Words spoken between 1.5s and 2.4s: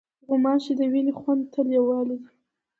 ته لیوالې وي.